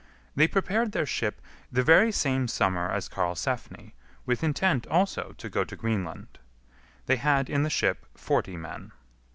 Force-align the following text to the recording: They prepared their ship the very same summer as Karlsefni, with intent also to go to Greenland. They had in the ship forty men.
They 0.35 0.47
prepared 0.47 0.93
their 0.93 1.05
ship 1.05 1.39
the 1.71 1.83
very 1.83 2.11
same 2.11 2.47
summer 2.47 2.89
as 2.89 3.07
Karlsefni, 3.07 3.93
with 4.25 4.43
intent 4.43 4.87
also 4.87 5.35
to 5.37 5.47
go 5.47 5.63
to 5.63 5.75
Greenland. 5.75 6.39
They 7.05 7.17
had 7.17 7.51
in 7.51 7.61
the 7.61 7.69
ship 7.69 8.07
forty 8.15 8.57
men. 8.57 8.93